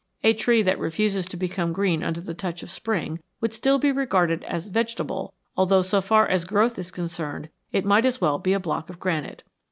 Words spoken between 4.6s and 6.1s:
vegetable," although, so